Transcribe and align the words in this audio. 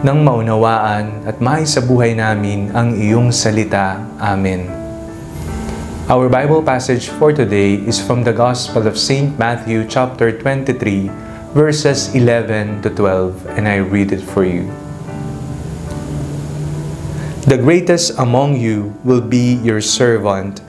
nang 0.00 0.24
maunawaan 0.24 1.28
at 1.28 1.44
maisabuhay 1.44 2.16
namin 2.16 2.72
ang 2.72 2.96
iyong 2.96 3.28
salita. 3.28 4.00
Amen. 4.16 4.64
Our 6.08 6.32
Bible 6.32 6.64
passage 6.64 7.12
for 7.12 7.36
today 7.36 7.76
is 7.84 8.00
from 8.00 8.24
the 8.24 8.32
Gospel 8.32 8.88
of 8.88 8.96
St. 8.96 9.36
Matthew 9.36 9.84
chapter 9.84 10.32
23 10.32 11.12
verses 11.52 12.16
11 12.16 12.80
to 12.80 12.88
12 12.88 13.60
and 13.60 13.68
I 13.68 13.84
read 13.84 14.16
it 14.16 14.24
for 14.24 14.48
you. 14.48 14.72
The 17.44 17.60
greatest 17.60 18.16
among 18.16 18.56
you 18.56 18.96
will 19.04 19.20
be 19.20 19.60
your 19.60 19.84
servant. 19.84 20.64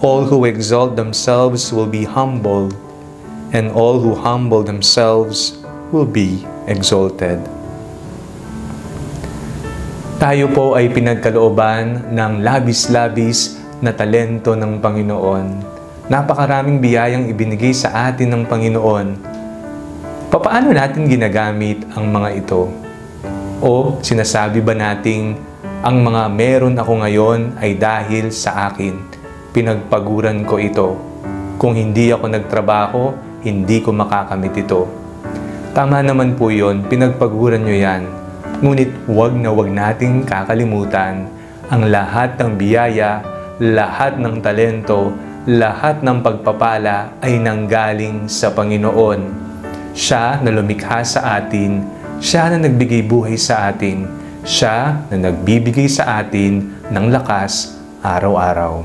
All 0.00 0.32
who 0.32 0.48
exalt 0.48 0.96
themselves 0.96 1.72
will 1.72 1.88
be 1.88 2.04
humbled, 2.04 2.76
and 3.52 3.72
all 3.72 4.00
who 4.00 4.12
humble 4.12 4.60
themselves 4.60 5.56
will 5.88 6.04
be 6.04 6.44
exalted. 6.68 7.40
Tayo 10.16 10.48
po 10.48 10.72
ay 10.72 10.88
pinagkalooban 10.88 12.08
ng 12.08 12.40
labis-labis 12.40 13.60
na 13.84 13.92
talento 13.92 14.56
ng 14.56 14.80
Panginoon. 14.80 15.46
Napakaraming 16.08 16.80
biyayang 16.80 17.28
ibinigay 17.28 17.76
sa 17.76 18.08
atin 18.08 18.32
ng 18.32 18.42
Panginoon. 18.48 19.12
Papaano 20.32 20.72
natin 20.72 21.04
ginagamit 21.04 21.84
ang 21.92 22.08
mga 22.08 22.32
ito? 22.32 22.64
O 23.60 24.00
sinasabi 24.00 24.64
ba 24.64 24.72
nating 24.72 25.36
ang 25.84 26.00
mga 26.00 26.32
meron 26.32 26.80
ako 26.80 27.04
ngayon 27.04 27.60
ay 27.60 27.76
dahil 27.76 28.32
sa 28.32 28.72
akin? 28.72 28.96
Pinagpaguran 29.52 30.48
ko 30.48 30.56
ito. 30.56 30.96
Kung 31.60 31.76
hindi 31.76 32.08
ako 32.08 32.24
nagtrabaho, 32.32 33.02
hindi 33.44 33.84
ko 33.84 33.92
makakamit 33.92 34.56
ito. 34.56 34.88
Tama 35.76 36.00
naman 36.00 36.40
po 36.40 36.48
yon, 36.48 36.88
pinagpaguran 36.88 37.68
nyo 37.68 37.76
yan 37.76 38.25
Ngunit 38.56 38.88
huwag 39.04 39.36
na 39.36 39.52
huwag 39.52 39.68
nating 39.68 40.24
kakalimutan 40.24 41.28
ang 41.68 41.92
lahat 41.92 42.40
ng 42.40 42.56
biyaya, 42.56 43.20
lahat 43.60 44.16
ng 44.16 44.40
talento, 44.40 45.12
lahat 45.44 46.00
ng 46.00 46.24
pagpapala 46.24 47.20
ay 47.20 47.36
nanggaling 47.36 48.24
sa 48.24 48.48
Panginoon. 48.56 49.20
Siya 49.92 50.40
na 50.40 50.48
lumikha 50.48 51.04
sa 51.04 51.36
atin, 51.36 51.84
siya 52.16 52.48
na 52.48 52.64
nagbigay 52.64 53.04
buhay 53.04 53.36
sa 53.36 53.68
atin, 53.68 54.08
siya 54.40 55.04
na 55.12 55.16
nagbibigay 55.28 55.84
sa 55.84 56.24
atin 56.24 56.80
ng 56.88 57.06
lakas 57.12 57.76
araw-araw. 58.00 58.80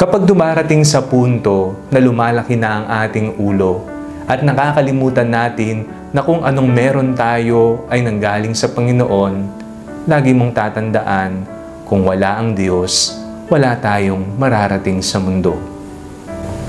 Kapag 0.00 0.24
dumarating 0.24 0.88
sa 0.88 1.04
punto 1.04 1.76
na 1.92 2.00
lumalaki 2.00 2.56
na 2.56 2.80
ang 2.80 2.86
ating 3.04 3.36
ulo 3.36 3.84
at 4.24 4.40
nakakalimutan 4.40 5.28
natin 5.28 5.84
na 6.10 6.26
kung 6.26 6.42
anong 6.42 6.66
meron 6.66 7.14
tayo 7.14 7.86
ay 7.86 8.02
nanggaling 8.02 8.50
sa 8.50 8.66
Panginoon, 8.74 9.46
lagi 10.10 10.34
mong 10.34 10.50
tatandaan 10.50 11.46
kung 11.86 12.02
wala 12.02 12.34
ang 12.34 12.50
Diyos, 12.50 13.14
wala 13.46 13.78
tayong 13.78 14.34
mararating 14.34 14.98
sa 15.06 15.22
mundo. 15.22 15.54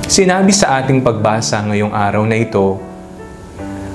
Sinabi 0.06 0.54
sa 0.54 0.82
ating 0.82 1.02
pagbasa 1.02 1.58
ngayong 1.66 1.90
araw 1.90 2.22
na 2.30 2.38
ito, 2.38 2.78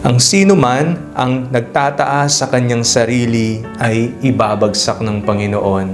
ang 0.03 0.19
sino 0.19 0.59
man 0.59 0.99
ang 1.15 1.47
nagtataas 1.51 2.43
sa 2.43 2.47
kanyang 2.51 2.83
sarili 2.83 3.63
ay 3.79 4.19
ibabagsak 4.27 4.99
ng 5.03 5.23
Panginoon. 5.23 5.89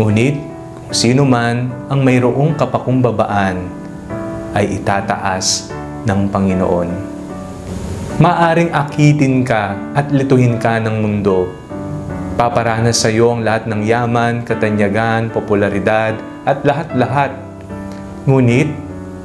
Ngunit 0.00 0.36
kung 0.80 0.92
sino 0.96 1.28
man 1.28 1.68
ang 1.92 2.00
mayroong 2.00 2.56
kapakumbabaan 2.56 3.68
ay 4.56 4.80
itataas 4.80 5.68
ng 6.08 6.28
Panginoon 6.28 7.11
maaring 8.22 8.70
akitin 8.70 9.42
ka 9.42 9.74
at 9.98 10.14
lituhin 10.14 10.54
ka 10.62 10.78
ng 10.78 11.02
mundo. 11.02 11.50
Paparanas 12.38 13.02
sa 13.02 13.10
iyo 13.10 13.34
ang 13.34 13.42
lahat 13.42 13.66
ng 13.66 13.82
yaman, 13.82 14.46
katanyagan, 14.46 15.26
popularidad 15.34 16.14
at 16.46 16.62
lahat-lahat. 16.62 17.34
Ngunit, 18.30 18.70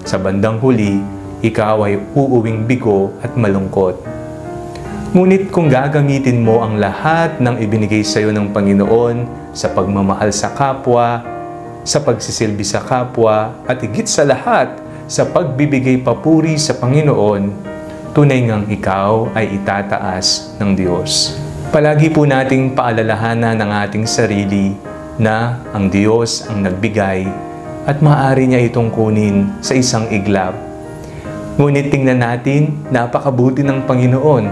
sa 0.01 0.17
bandang 0.17 0.57
huli, 0.57 0.97
ikaw 1.45 1.85
ay 1.85 2.01
uuwing 2.17 2.65
bigo 2.65 3.13
at 3.21 3.37
malungkot. 3.37 4.01
Ngunit 5.13 5.53
kung 5.53 5.69
gagamitin 5.69 6.41
mo 6.41 6.65
ang 6.65 6.81
lahat 6.81 7.37
ng 7.37 7.53
ibinigay 7.61 8.01
sa 8.01 8.17
iyo 8.17 8.33
ng 8.33 8.49
Panginoon 8.49 9.29
sa 9.53 9.77
pagmamahal 9.77 10.33
sa 10.33 10.57
kapwa, 10.57 11.21
sa 11.85 12.01
pagsisilbi 12.01 12.65
sa 12.65 12.81
kapwa, 12.81 13.61
at 13.69 13.77
higit 13.77 14.09
sa 14.09 14.25
lahat, 14.25 14.73
sa 15.05 15.21
pagbibigay 15.29 16.01
papuri 16.01 16.57
sa 16.57 16.73
Panginoon, 16.73 17.76
tunay 18.13 18.43
ngang 18.45 18.69
ikaw 18.71 19.31
ay 19.35 19.59
itataas 19.59 20.55
ng 20.61 20.77
Diyos. 20.77 21.35
Palagi 21.67 22.07
po 22.07 22.23
nating 22.23 22.77
paalalahanan 22.77 23.59
ng 23.59 23.71
ating 23.83 24.05
sarili 24.07 24.71
na 25.19 25.59
ang 25.73 25.91
Diyos 25.91 26.45
ang 26.47 26.63
nagbigay 26.63 27.27
at 27.87 28.03
maaari 28.03 28.47
niya 28.47 28.63
itong 28.67 28.91
kunin 28.91 29.47
sa 29.59 29.73
isang 29.75 30.07
iglap. 30.13 30.53
Ngunit 31.57 31.89
tingnan 31.89 32.21
natin, 32.21 32.85
napakabuti 32.93 33.65
ng 33.65 33.89
Panginoon. 33.89 34.45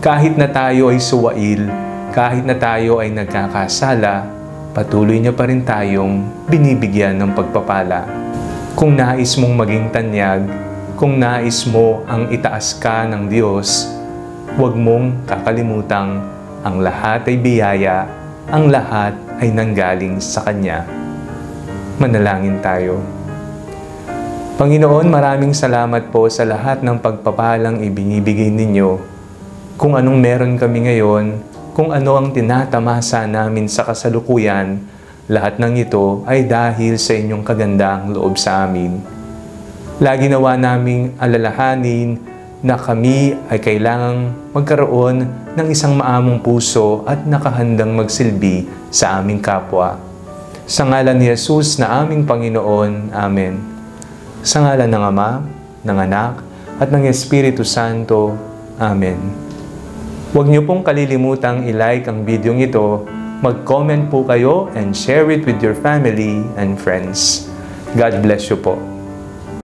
Kahit 0.00 0.40
na 0.40 0.48
tayo 0.48 0.88
ay 0.88 0.96
suwail, 0.96 1.68
kahit 2.16 2.48
na 2.48 2.56
tayo 2.56 2.98
ay 3.04 3.12
nagkakasala, 3.12 4.24
patuloy 4.72 5.20
niya 5.20 5.36
pa 5.36 5.44
rin 5.44 5.60
tayong 5.60 6.24
binibigyan 6.48 7.20
ng 7.20 7.36
pagpapala. 7.36 8.08
Kung 8.72 8.96
nais 8.96 9.36
mong 9.36 9.52
maging 9.52 9.86
tanyag, 9.92 10.69
kung 11.00 11.16
nais 11.16 11.64
mo 11.64 12.04
ang 12.04 12.28
itaas 12.28 12.76
ka 12.76 13.08
ng 13.08 13.32
Diyos, 13.32 13.88
huwag 14.60 14.76
mong 14.76 15.24
kakalimutang 15.24 16.20
ang 16.60 16.76
lahat 16.84 17.24
ay 17.24 17.40
biyaya, 17.40 18.04
ang 18.52 18.68
lahat 18.68 19.16
ay 19.40 19.48
nanggaling 19.48 20.20
sa 20.20 20.44
Kanya. 20.44 20.84
Manalangin 21.96 22.60
tayo. 22.60 23.00
Panginoon, 24.60 25.08
maraming 25.08 25.56
salamat 25.56 26.12
po 26.12 26.28
sa 26.28 26.44
lahat 26.44 26.84
ng 26.84 27.00
pagpapalang 27.00 27.80
ibinibigay 27.80 28.52
ninyo. 28.52 29.00
Kung 29.80 29.96
anong 29.96 30.20
meron 30.20 30.60
kami 30.60 30.84
ngayon, 30.84 31.40
kung 31.72 31.96
ano 31.96 32.20
ang 32.20 32.28
tinatamasa 32.28 33.24
namin 33.24 33.72
sa 33.72 33.88
kasalukuyan, 33.88 34.76
lahat 35.32 35.56
ng 35.56 35.80
ito 35.80 36.28
ay 36.28 36.44
dahil 36.44 37.00
sa 37.00 37.16
inyong 37.16 37.40
kagandang 37.40 38.12
loob 38.12 38.36
sa 38.36 38.68
amin. 38.68 39.19
Lagi 40.00 40.32
nawa 40.32 40.56
naming 40.56 41.12
alalahanin 41.20 42.16
na 42.64 42.80
kami 42.80 43.36
ay 43.52 43.60
kailangang 43.60 44.32
magkaroon 44.56 45.28
ng 45.52 45.66
isang 45.68 45.92
maamong 46.00 46.40
puso 46.40 47.04
at 47.04 47.28
nakahandang 47.28 47.92
magsilbi 47.92 48.64
sa 48.88 49.20
aming 49.20 49.44
kapwa. 49.44 50.00
Sa 50.64 50.88
ngalan 50.88 51.20
ni 51.20 51.28
Jesus 51.28 51.76
na 51.76 52.00
aming 52.00 52.24
Panginoon. 52.24 53.12
Amen. 53.12 53.60
Sa 54.40 54.64
ngalan 54.64 54.88
ng 54.88 55.04
Ama, 55.04 55.44
ng 55.84 55.98
Anak, 56.00 56.40
at 56.80 56.88
ng 56.88 57.04
Espiritu 57.04 57.60
Santo. 57.60 58.32
Amen. 58.80 59.20
Huwag 60.32 60.48
niyo 60.48 60.64
pong 60.64 60.80
kalilimutang 60.80 61.68
i-like 61.68 62.08
ang 62.08 62.24
video 62.24 62.56
ito, 62.56 63.04
mag-comment 63.44 64.08
po 64.08 64.24
kayo 64.24 64.72
and 64.72 64.96
share 64.96 65.28
it 65.28 65.44
with 65.44 65.60
your 65.60 65.76
family 65.76 66.40
and 66.56 66.80
friends. 66.80 67.52
God 67.92 68.16
bless 68.24 68.48
you 68.48 68.56
po. 68.56 68.99